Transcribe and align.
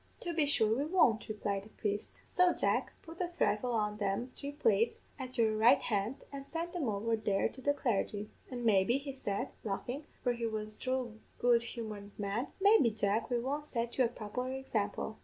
"'To 0.21 0.33
be 0.33 0.47
sure 0.47 0.75
we 0.75 0.83
won't,' 0.83 1.29
replied 1.29 1.61
the 1.61 1.69
priest; 1.69 2.09
'so, 2.25 2.51
Jack, 2.55 2.91
put 3.03 3.21
a 3.21 3.27
thrifle 3.27 3.71
on 3.71 3.97
them 3.97 4.31
three 4.33 4.51
plates 4.51 4.97
at 5.19 5.37
your 5.37 5.55
right 5.55 5.79
hand, 5.81 6.15
and 6.33 6.49
send 6.49 6.73
them 6.73 6.89
over 6.89 7.15
here 7.15 7.47
to 7.47 7.61
the 7.61 7.71
clargy, 7.75 8.27
an' 8.49 8.65
maybe,' 8.65 8.97
he 8.97 9.13
said, 9.13 9.49
laughin' 9.63 10.03
for 10.23 10.33
he 10.33 10.47
was 10.47 10.75
a 10.75 10.79
droll 10.79 11.19
good 11.37 11.61
humoured 11.61 12.17
man 12.17 12.47
'maybe, 12.59 12.89
Jack, 12.89 13.29
we 13.29 13.37
won't 13.39 13.63
set 13.63 13.95
you 13.99 14.03
a 14.03 14.07
proper 14.07 14.51
example.' 14.51 15.19